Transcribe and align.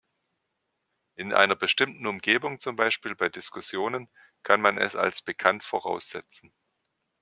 In 1.15 1.31
einer 1.31 1.55
bestimmten 1.55 2.07
Umgebung, 2.07 2.57
zum 2.59 2.75
Beispiel 2.75 3.13
bei 3.15 3.29
Diskussionen, 3.29 4.09
kann 4.41 4.59
man 4.59 4.79
es 4.79 4.95
als 4.95 5.21
bekannt 5.21 5.63
voraussetzen. 5.63 6.51